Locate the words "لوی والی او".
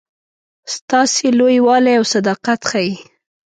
1.37-2.03